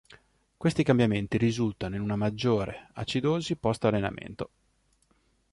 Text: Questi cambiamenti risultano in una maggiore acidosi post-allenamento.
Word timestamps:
Questi 0.57 0.81
cambiamenti 0.81 1.37
risultano 1.37 1.93
in 1.93 2.01
una 2.01 2.15
maggiore 2.15 2.87
acidosi 2.95 3.55
post-allenamento. 3.55 4.49